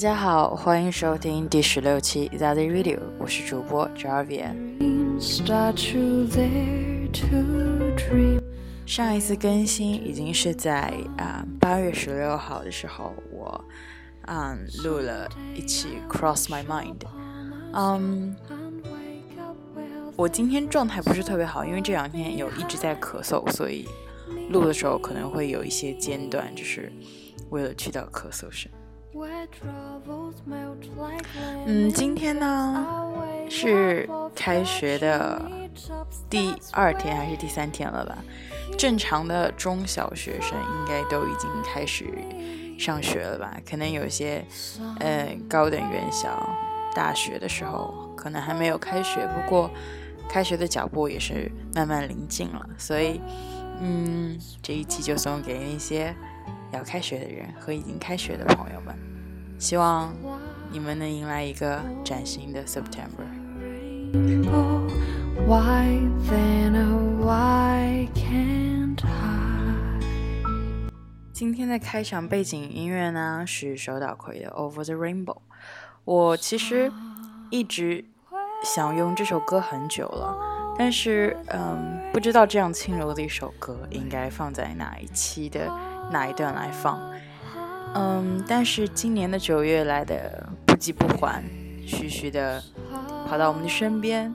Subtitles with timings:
[0.00, 4.50] 大家好，欢迎收听第十六期 z a z z Radio，我是主播 Javia。
[8.86, 13.62] 上一次更新已经是在啊八月十六号的时候，我
[14.22, 17.02] 嗯录了一期 Cross My Mind。
[17.74, 18.34] 嗯，
[20.16, 23.86] 我今天状态不是特别好，因为这两天有一直在咳嗽，所以
[24.48, 26.90] 录的时候可能会有一些间断，就是
[27.50, 28.72] 为了去掉咳嗽声。
[31.66, 32.86] 嗯，今天呢
[33.48, 35.42] 是开学的
[36.28, 38.18] 第二天还是第三天了吧？
[38.78, 42.06] 正常的中小学生应该都已经开始
[42.78, 43.56] 上学了吧？
[43.68, 44.44] 可能有些，
[45.00, 46.48] 呃，高等院校、
[46.94, 49.68] 大学的时候可能还没有开学，不过
[50.28, 52.64] 开学的脚步也是慢慢临近了。
[52.78, 53.20] 所以，
[53.80, 56.14] 嗯，这一期就送给那些
[56.72, 58.94] 要开学的人和已经开学的朋友们，
[59.58, 60.14] 希望
[60.70, 63.24] 你们能迎来一个崭新的 September。
[71.32, 75.24] 今天的开场背景音乐呢是手岛葵的《Over the Rainbow》。
[76.04, 76.92] 我其实
[77.50, 78.04] 一直
[78.62, 80.36] 想用这首歌很久了，
[80.78, 85.70] 但是嗯，不知道这样轻柔的一首歌应该放在哪一期的
[86.10, 87.00] 哪一段来放。
[87.94, 91.44] 嗯，但是今年的九月来的不急不缓，
[91.86, 92.62] 徐徐的
[93.28, 94.34] 跑到我们的身边，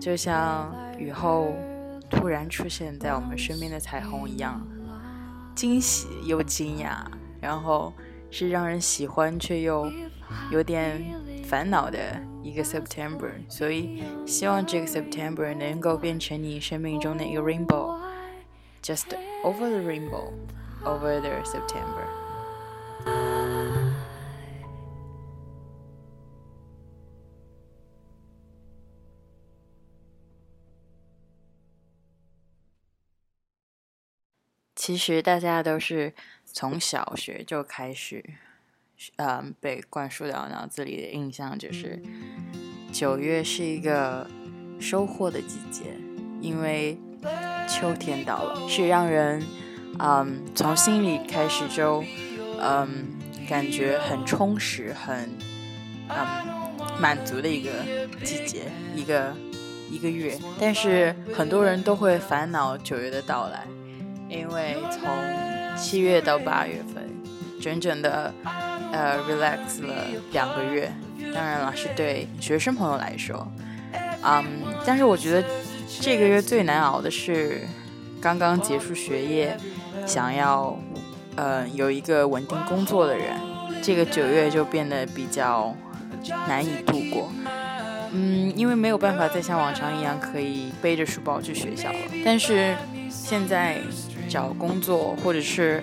[0.00, 1.54] 就像雨后
[2.08, 4.60] 突然出现在我们身边的彩虹一样。
[5.54, 7.04] 惊喜又惊讶，
[7.38, 7.92] 然后
[8.30, 9.86] 是让人喜欢却又
[10.50, 11.04] 有点
[11.44, 11.98] 烦恼的
[12.42, 19.04] 一个 September，所以希望这个 September 能够变成你生命中的一个 rainbow，just
[19.44, 20.32] over the rainbow
[20.84, 22.06] over the September。
[34.74, 36.12] 其实大家都是
[36.44, 38.24] 从小学就开始，
[39.14, 42.02] 嗯，被灌输到脑子里的印象就是
[42.92, 44.28] 九月是一个
[44.80, 45.96] 收获的季节，
[46.40, 46.98] 因为
[47.68, 49.40] 秋天到了，是让人
[49.98, 52.02] 嗯从心里开始就
[52.60, 53.06] 嗯
[53.48, 55.30] 感觉很充实、很
[56.08, 56.16] 嗯
[57.00, 57.70] 满足的一个
[58.24, 58.62] 季节，
[58.94, 59.34] 一个
[59.90, 60.38] 一个月。
[60.58, 63.66] 但是很多人都会烦恼九月的到来。
[64.28, 67.06] 因为从七月到八月份，
[67.60, 68.32] 整整的
[68.90, 70.90] 呃 relax 了两个月，
[71.34, 73.46] 当然了，是对学生朋友来说，
[74.22, 74.42] 嗯，
[74.86, 75.44] 但是我觉得
[76.00, 77.60] 这个月最难熬的是
[78.22, 79.54] 刚刚结束学业，
[80.06, 80.78] 想要
[81.36, 83.36] 呃有一个稳定工作的人，
[83.82, 85.76] 这个九月就变得比较
[86.46, 87.30] 难以度过，
[88.12, 92.74] 嗯，因为没有办法再像往常一样可以背着书包去学校了，但是
[93.10, 93.78] 现在。
[94.28, 95.82] 找工作或者是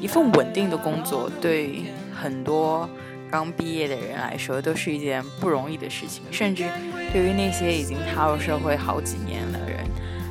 [0.00, 1.82] 一份稳定的工作，对
[2.14, 2.88] 很多
[3.30, 6.64] 刚毕业的人来说都是一件不容易的事情，甚至
[7.12, 9.42] 对于那些已经踏入社会好几年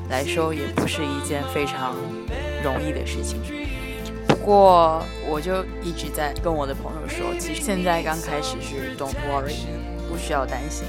[0.09, 1.95] 来说，也不是一件非常
[2.63, 3.39] 容易的事情。
[4.27, 9.53] 不过，我就一直在跟我的朋友说，其实现在刚开始是 don't worry，
[10.09, 10.85] 不需要担心，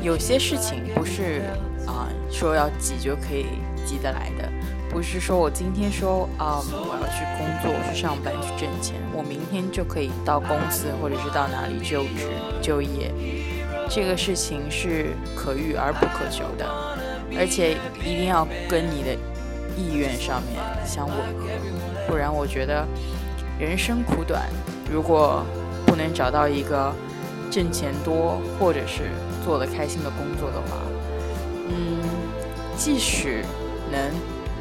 [0.00, 1.42] 有些事情不是
[1.86, 3.46] 啊说要急就可以
[3.84, 4.48] 急得来的。
[4.90, 12.30] 不是说我今天说啊，我要去工作去上班去挣钱，我明天就可以到公司或者是到哪里就职
[12.62, 13.12] 就业，
[13.90, 16.64] 这个事情是可遇而不可求的，
[17.36, 19.14] 而且一定要跟你的
[19.76, 21.46] 意愿上面相吻合，
[22.06, 22.86] 不然我觉得
[23.58, 24.48] 人生苦短，
[24.92, 25.44] 如果
[25.86, 26.94] 不能找到一个
[27.50, 29.10] 挣钱多或者是
[29.44, 30.78] 做得开心的工作的话，
[31.68, 31.98] 嗯，
[32.76, 33.44] 即使
[33.90, 34.00] 能。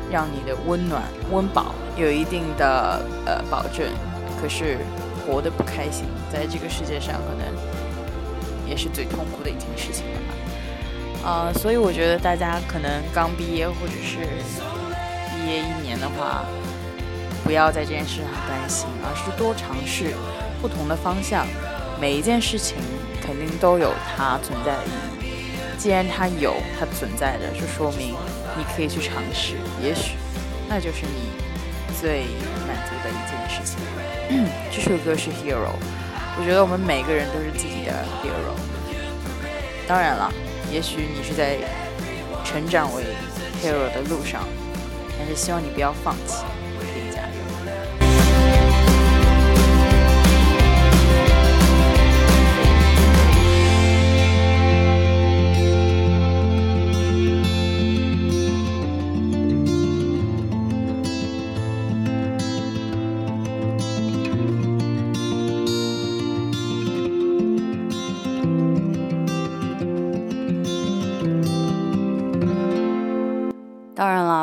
[0.09, 1.03] 让你的温暖、
[1.33, 3.85] 温饱有一定的呃保证，
[4.41, 4.77] 可是
[5.25, 7.45] 活得不开心，在这个世界上可能
[8.65, 10.33] 也是最痛苦的一件事情了吧。
[11.27, 14.19] 呃，所以我觉得大家可能刚毕业或者是
[15.35, 16.45] 毕业一年的话，
[17.43, 20.15] 不要在这件事上担心，而是多尝试
[20.61, 21.45] 不同的方向。
[21.99, 22.77] 每一件事情
[23.21, 28.15] 肯定都有它存在的意义，既然它有它存在的，就说明。
[28.57, 29.53] 你可以去尝试，
[29.83, 30.15] 也许
[30.67, 31.29] 那就是你
[31.99, 32.21] 最
[32.65, 33.77] 满足的一件事情。
[34.71, 35.57] 这首歌是《Hero》，
[36.39, 37.93] 我觉得我们每个人都是自己的
[38.23, 38.55] hero。
[39.87, 40.33] 当然了，
[40.71, 41.57] 也许你是在
[42.43, 43.03] 成长为
[43.63, 44.43] hero 的路上，
[45.17, 46.43] 但是希望你不要放弃。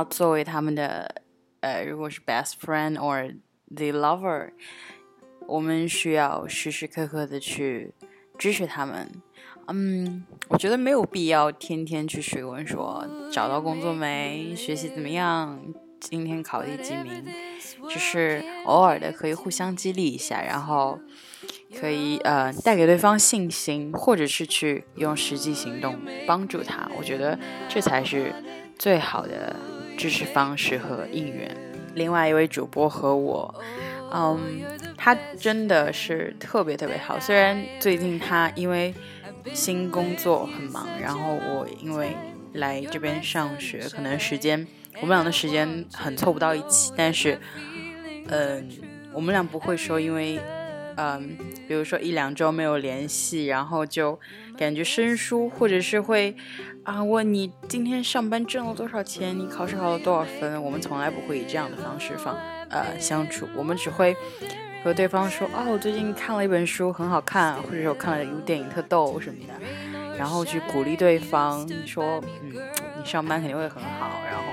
[0.04, 1.22] 作为他们的
[1.60, 3.36] 呃，如果是 best friend or
[3.74, 4.50] the lover，
[5.46, 7.94] 我们需要时时刻刻的去
[8.38, 9.10] 支持他们。
[9.66, 15.58] 嗯，我觉得没有必要天天去询问说找到工作没，学习怎么样，
[15.98, 17.24] 今天考第几名，
[17.88, 21.00] 只是偶尔的可以互相激励一下，然后
[21.80, 26.90] 可以呃带给对方信心，或者是去用实际行动帮助他。
[26.98, 28.32] 我觉得这才是。
[28.76, 29.54] 最好的
[29.96, 31.50] 支持方式和应援。
[31.94, 33.54] 另外一位主播和我，
[34.12, 34.62] 嗯，
[34.96, 37.18] 他真的是特别特别好。
[37.20, 38.92] 虽然最近他因为
[39.52, 42.16] 新工作很忙，然后我因为
[42.54, 44.66] 来这边上学，可能时间
[45.00, 46.92] 我们俩的时间很凑不到一起。
[46.96, 47.38] 但是，
[48.28, 48.68] 嗯，
[49.12, 50.40] 我们俩不会说因为。
[50.96, 51.36] 嗯，
[51.66, 54.16] 比如说一两周没有联系，然后就
[54.56, 56.34] 感觉生疏，或者是会
[56.84, 60.62] 啊问你今天上班挣了多少钱，你考试考了多少分。
[60.62, 62.36] 我们从来不会以这样的方式放
[62.70, 64.16] 呃相处，我们只会
[64.82, 69.54] 和对方说哦，我最近看了一本书很好看，或者是我看了一部电影特逗什么的，
[70.16, 72.52] 然后去鼓励对方说嗯，
[72.98, 74.43] 你上班肯定会很好，然后。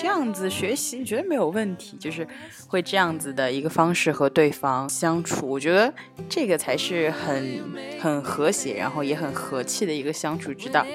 [0.00, 2.26] 这样子学习绝对没有问题，就是
[2.66, 5.92] 会这样子的一个方式和对方相处，我觉得
[6.26, 7.60] 这个才是很
[8.00, 10.86] 很和谐，然后也很和气的一个相处之道。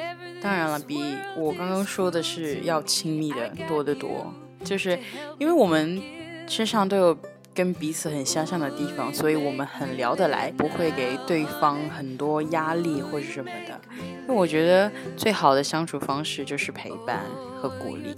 [0.42, 4.98] 当然了，比我刚刚说的是要亲密的多得多，就是
[5.38, 6.02] 因为我们
[6.48, 7.18] 身上都有。
[7.56, 13.80] 跟彼此很相像的地方，所以我们很聊得来，不会给对方很多压力或者什么的。
[13.98, 17.22] 因为我觉得最好的相处方式就是陪伴
[17.62, 18.13] 和鼓励。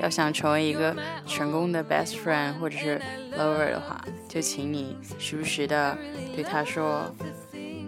[0.00, 0.96] 要想成为一个
[1.26, 2.98] 成功的 best friend 或者是
[3.36, 5.98] lover 的话，就请你时不时的
[6.34, 7.14] 对他说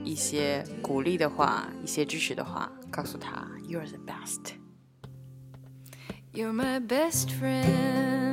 [0.05, 2.71] 一些鼓励的话，一些支持的话。
[2.91, 4.53] 告诉他，You're the best.
[6.35, 8.32] You're my best friend.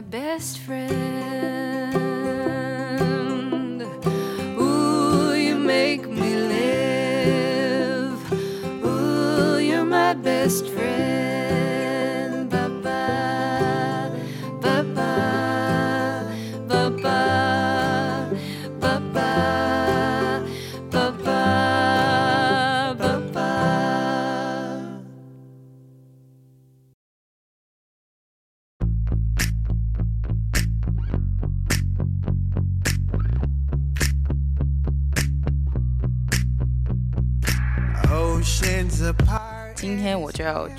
[0.00, 0.92] Best friend.
[4.60, 8.32] Ooh, you make me live.
[8.84, 10.83] Ooh, you're my best friend.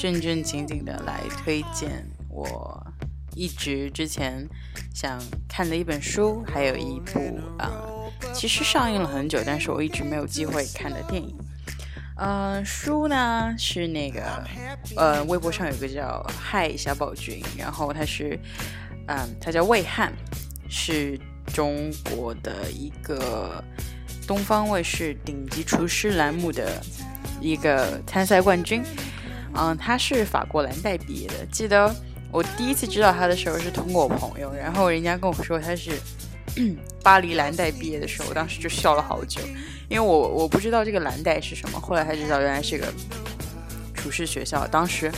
[0.06, 1.90] 正正经经的来推荐
[2.30, 2.86] 我
[3.34, 4.48] 一直之前
[4.94, 5.20] 想
[5.50, 7.72] 看的一本书，还有一部啊，
[8.32, 11.36] 其实上映了很久，但是我一直没有机会看的电影。
[12.18, 14.44] 嗯，书呢是那个，
[14.96, 18.40] 呃，微博上有个叫“嗨小宝君”，然后他是，
[19.08, 20.14] 嗯，他叫魏汉，
[20.70, 23.64] 是中国的一个
[24.28, 26.80] 东方卫视顶级厨师栏目的。
[27.42, 28.82] 一个参赛冠军，
[29.58, 31.46] 嗯，他是法国蓝带毕业的。
[31.52, 31.94] 记得
[32.32, 35.92] 我第一次知道他的时候是通过我朋友，然后人家跟我说他是
[37.02, 39.42] 巴黎蓝带毕业的时候，我当时就笑了好久，
[39.90, 42.88] 因为我我不知道这个蓝带是什么，后来才知道原来是个
[43.94, 45.12] 厨师学校，当时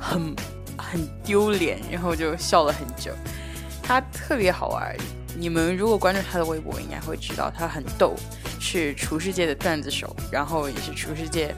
[0.00, 0.34] 很
[0.76, 3.12] 很丢脸，然后就笑了很久。
[3.82, 4.96] 他特别好玩，
[5.36, 8.14] 你们如果关注他的微博，应该会知道他很逗。
[8.66, 11.54] 是厨师界的段子手，然后也是厨师界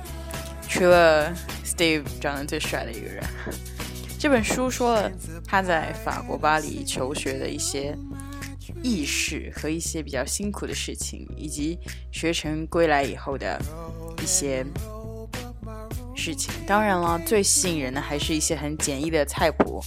[0.68, 1.32] 除了
[1.76, 3.23] Steve 长得最帅的一个人。
[4.18, 5.12] 这本书说了
[5.45, 7.95] 他在法国巴黎求学的一些
[8.83, 11.78] 轶事和一些比较辛苦的事情，以及
[12.11, 13.61] 学成归来以后的
[14.23, 14.64] 一些
[16.14, 16.50] 事情。
[16.66, 19.83] 当然了，最吸引人的还是一些很简易的菜谱。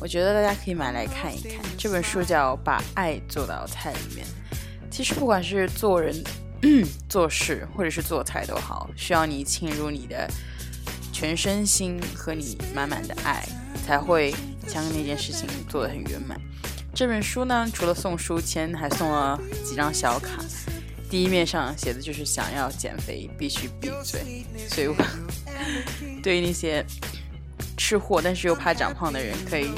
[0.00, 1.64] 我觉得大家可以买来看一看。
[1.78, 4.26] 这本书叫《把爱做到菜里面》。
[4.90, 6.12] 其实不管是做人、
[7.08, 10.28] 做事，或者是做菜都好，需要你侵入你的
[11.14, 13.46] 全身心和你满满的爱，
[13.86, 14.34] 才会
[14.66, 16.36] 将那件事情做得很圆满。
[16.92, 20.44] 这本书呢，除了送书签，还送了几张小卡。
[21.08, 24.44] 第一面上写的就是想要减肥必须闭嘴。
[24.68, 24.96] 所以，我
[26.20, 26.84] 对于那些
[27.76, 29.70] 吃货但是又怕长胖的人，可以。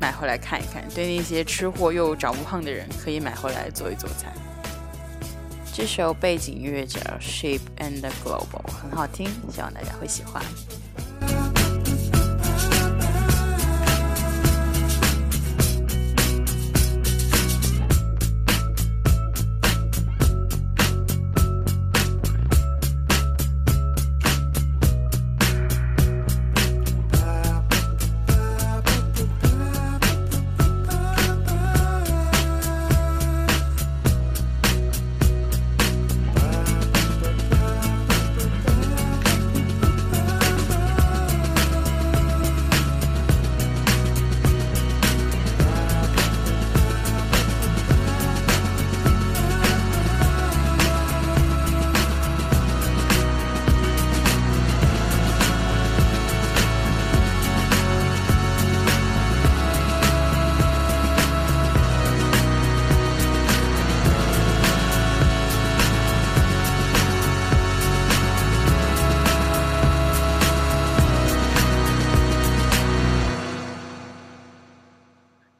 [0.00, 4.32] 买回来看一看，对那些吃货又长不胖的人，可以买回来做一做菜。
[5.78, 10.42] 这首背景音乐叫《Shape and Global》，很好听，希望大家会喜欢。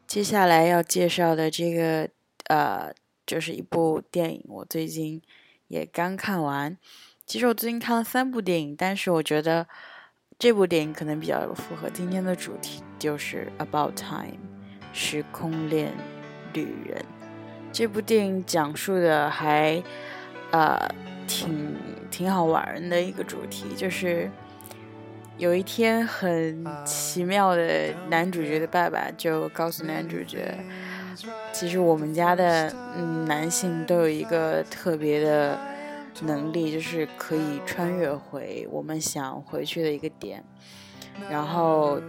[0.09, 2.09] 接下来要介绍的这个，
[2.47, 2.91] 呃，
[3.27, 5.21] 就是一部电影，我最近
[5.67, 6.79] 也刚看完。
[7.27, 9.69] 其实我最近看了三部电影，但是我觉得
[10.39, 14.33] 这部电影可能比较符合今天的主题，就是《About Time》
[14.95, 15.93] 时空恋
[16.55, 17.05] 旅人。
[17.71, 19.83] 这部电影讲述的还，
[20.53, 20.89] 呃，
[21.27, 21.77] 挺
[22.11, 24.31] 挺好玩的一个主题，就是。
[25.39, 30.53] 有一天，很奇妙的男主角的爸爸就告诉男主角，
[31.53, 35.57] 其实我们家的嗯男性都有一个特别的
[36.23, 40.43] 能力，就是可以穿越回我们想回去的一个点。
[41.31, 42.01] 然后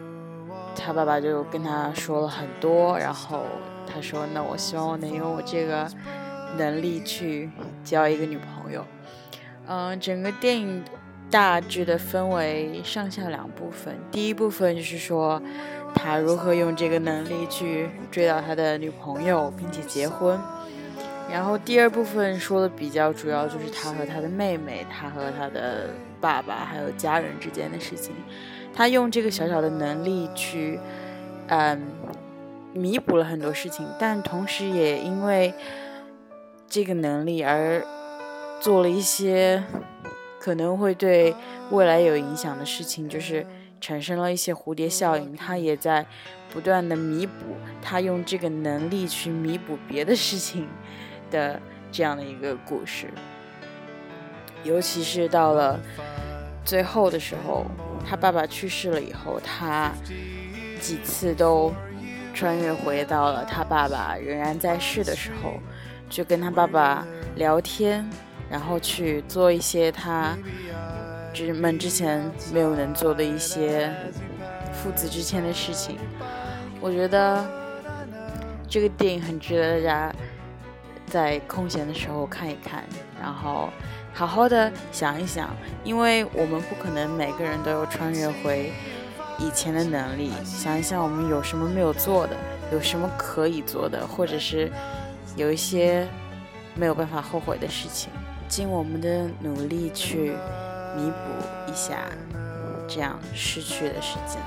[0.75, 3.45] 他爸爸就跟他说了很多，然后
[3.86, 5.88] 他说：“那我希望我能用我这个
[6.57, 7.48] 能力去
[7.83, 8.83] 交一个女朋友。”
[9.69, 10.83] 嗯，整个电影。
[11.31, 15.39] 大致的分为上下两部分，第一部分就是说
[15.93, 20.39] 他如何用这个能力去追到他的女朋友，并且结婚。
[21.31, 28.15] 然后第二部分说的比较主要就是他和他的妹妹，他和他的爸爸还有家人之间的事情。
[28.74, 30.79] 他用这个小小的能力去，
[31.48, 31.79] 嗯，
[32.74, 35.53] 弥补了很多事情，但同时也因为
[36.67, 37.86] 这个能力而
[38.59, 39.63] 做了一些。
[40.39, 41.36] 可能会对
[41.72, 43.46] 未来有影响的事情，就是
[43.81, 45.36] 产生了一些蝴蝶效应。
[45.36, 46.05] 他也在
[46.51, 50.67] 不断的弥补，他用这个能力去弥补别的事情
[51.29, 53.08] 的这样的一个故事。
[54.63, 55.79] 尤其是到了
[56.65, 57.65] 最后的时候，
[58.08, 59.91] 他爸爸去世了以后，他
[60.81, 61.74] 几次都
[62.34, 65.53] 穿越回到了他爸爸仍然在世的时候，
[66.10, 67.05] 就跟他爸爸
[67.36, 68.10] 聊天。
[68.50, 70.38] 然后去做一些他
[71.34, 73.94] 之们之前没有能做的一些
[74.74, 75.98] 父子之间的事情。
[76.82, 77.46] 我觉得
[78.68, 80.15] 这个电影很值得大家
[81.06, 82.84] 在空闲的时候看一看，
[83.22, 83.70] 然后
[84.13, 85.50] 好好的想一想，
[85.84, 88.72] 因为我们不可能每个人都有穿越回
[89.38, 90.32] 以前的能力。
[90.44, 92.36] 想一想我们有什么没有做的，
[92.72, 94.72] 有什么可以做的，或者是
[95.36, 96.08] 有一些
[96.75, 98.12] 没有办法后悔的事情。
[98.50, 100.34] 尽我们的努力去
[100.98, 102.00] 弥补一下
[102.88, 104.41] 这样失去的时间。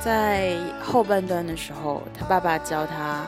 [0.00, 3.24] 在后半段的时候，他爸爸教他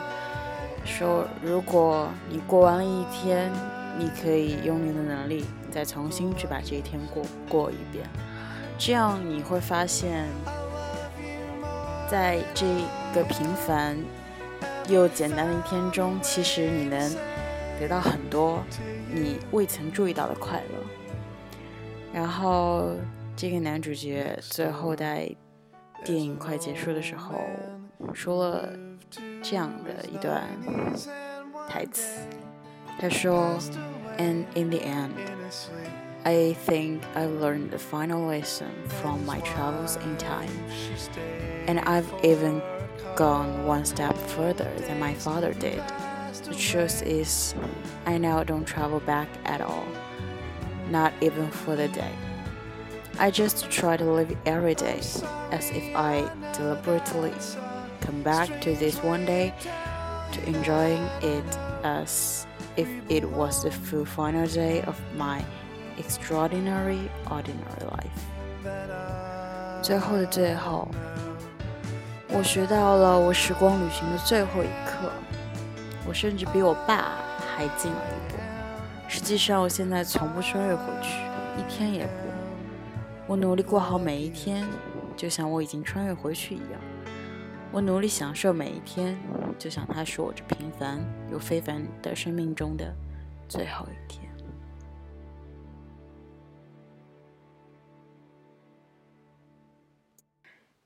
[0.85, 3.51] 说：“如果你过完了一天，
[3.97, 8.07] 你可以用你的能力再重新去把这一天过过一遍。
[8.77, 10.27] 这样你会发现，
[12.07, 12.67] 在这
[13.15, 13.97] 个平凡
[14.87, 17.11] 又简单的一天中，其实你能
[17.80, 18.62] 得到很多。”
[19.14, 20.78] 你未曾注意到的快乐，
[22.14, 22.92] 然后
[23.36, 25.30] 这个男主角最后在
[26.02, 27.42] 电影快结束的时候
[28.14, 28.72] 说了
[29.42, 30.42] 这样的一段
[31.68, 32.20] 台词，
[32.98, 33.60] 他说：“
[34.16, 35.10] And in the end,
[36.24, 40.50] I think I learned the final lesson from my travels in time,
[41.66, 42.62] and I've even
[43.14, 45.82] gone one step further than my father did.
[46.46, 47.54] The truth is,
[48.06, 49.86] I now don't travel back at all,
[50.90, 52.12] not even for the day.
[53.18, 55.00] I just try to live every day
[55.50, 57.32] as if I deliberately
[58.00, 59.52] come back to this one day
[60.32, 61.44] to enjoying it
[61.84, 65.44] as if it was the full final day of my
[65.98, 68.22] extraordinary ordinary life。
[69.82, 70.88] 最后的最后，
[72.28, 75.12] 我学到了我时光旅行的最后一刻，
[76.07, 78.37] 我甚至比我爸还近了一步。
[79.09, 81.09] 实际上，我现在从不穿越回去，
[81.57, 82.11] 一天也不。
[83.27, 84.65] 我努力过好每一天，
[85.17, 86.79] 就像我已经穿越回去一样。
[87.71, 89.17] 我努力享受每一天，
[89.59, 90.99] 就像它是我这平凡
[91.29, 92.95] 又非凡的生命中的
[93.49, 94.25] 最后一天。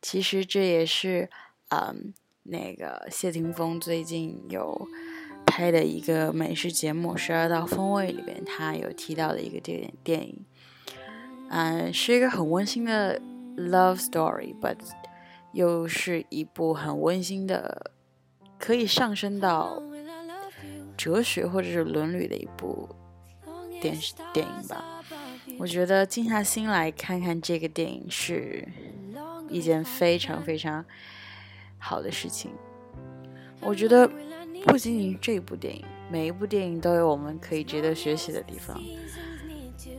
[0.02, 1.30] 其实这也是，
[1.70, 4.88] 嗯，那个谢霆锋最近有
[5.46, 10.46] 拍的一个美食节目《十二道风味》里边，他有提到的一个电电影。
[11.50, 13.20] 嗯，是一个很温馨的
[13.58, 14.78] love story，but
[15.52, 17.92] 又是一部很温馨的，
[18.58, 19.84] 可以上升到
[20.98, 22.88] 哲学或者是伦理的一部
[23.82, 25.04] 电视电影吧。
[25.60, 28.66] 我觉得静下心来看看这个电影是
[29.50, 30.86] 一件非常非常
[31.82, 32.52] 好的事情。
[33.60, 34.10] 我觉得
[34.66, 38.82] 不仅仅这部电影，每一部电影都有我们可以值得学习的地方。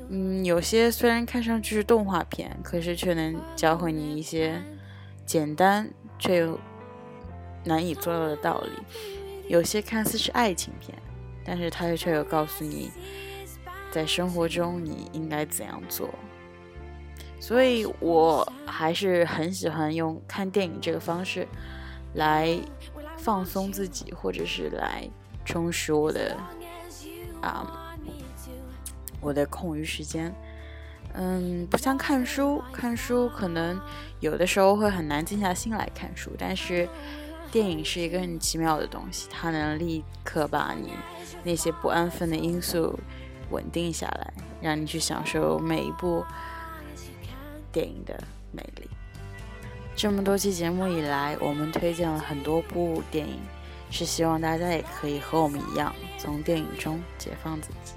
[0.09, 4.62] 嗯，有些虽然看上去是动画片，可是却能教会你一些
[5.25, 6.59] 简单却又
[7.64, 8.71] 难以做到的道理；
[9.49, 10.97] 有些看似是爱情片，
[11.45, 12.90] 但是它却有告诉你
[13.90, 16.09] 在生活中你应该怎样做。
[17.42, 21.44] 所以我还是很喜欢用看电影这个方式
[22.14, 22.57] 来
[23.16, 25.11] 放松自己，或者是来
[25.44, 26.37] 充实我的
[27.40, 27.96] 啊。
[29.20, 30.33] 我的空余时间，
[31.14, 33.81] 嗯，不像看书，看书可能
[34.20, 36.88] 有的时候会很难静下心来看书，但是
[37.50, 40.92] 电影是一个很奇妙的东西，它能立刻把你
[41.42, 42.96] 那些不安分的因素
[43.50, 46.24] 稳定下来，让你去享受每一部
[47.72, 48.88] 电影的魅力。
[49.96, 53.40] 这么多期节目以来，我们推荐了很多部电影，
[53.90, 57.94] 是希望大家也可以和我们一样，从电影中解放自己。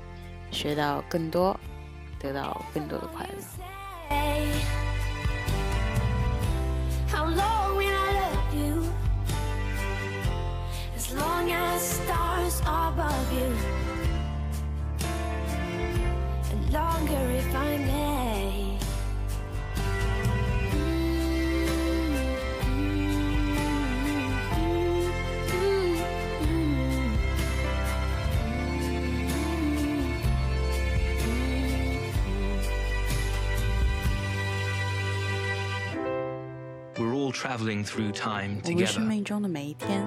[0.51, 1.59] 学到更多，
[2.19, 3.31] 得到更多的快乐。
[37.32, 39.00] traveling through time together.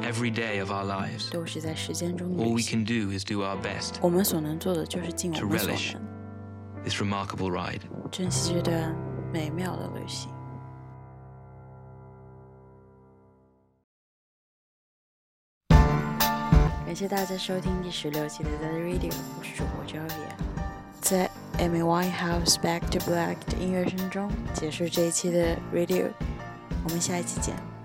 [0.04, 1.34] Every day of our lives.
[1.34, 4.02] All we can do is do our best.
[4.02, 4.10] To
[5.46, 5.96] relish
[6.84, 7.82] this remarkable ride.
[8.12, 8.96] 珍惜这段
[9.32, 10.30] 美妙的旅行。
[16.86, 20.36] 感谢大家收听第十六期的 The Radio，我是主播 Jovia。
[21.02, 26.12] 在 Amy Winehouse Back to Black 的音乐声中结束这一期的 Radio。
[26.89, 27.78] 我们下一期见。